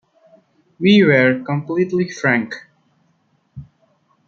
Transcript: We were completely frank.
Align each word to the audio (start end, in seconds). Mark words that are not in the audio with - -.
We 0.79 1.03
were 1.03 1.43
completely 1.45 2.09
frank. 2.09 2.55